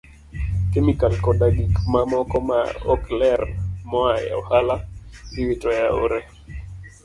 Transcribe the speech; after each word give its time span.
Kemikal 0.71 1.13
koda 1.23 1.47
gik 1.55 1.73
mamoko 1.93 2.37
ma 2.49 2.59
ok 2.93 3.03
ler 3.19 3.41
moa 3.89 4.13
e 4.31 4.31
ohala, 4.39 4.75
iwito 5.39 5.67
e 5.77 5.79
aore. 5.89 6.19